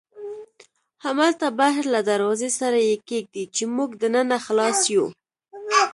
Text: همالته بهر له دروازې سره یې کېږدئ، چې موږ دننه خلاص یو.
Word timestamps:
همالته 1.05 1.47
بهر 1.59 1.83
له 1.93 1.99
دروازې 2.11 2.49
سره 2.59 2.77
یې 2.89 2.95
کېږدئ، 3.09 3.45
چې 3.55 3.63
موږ 3.75 3.89
دننه 4.01 4.37
خلاص 4.45 4.79
یو. 4.95 5.05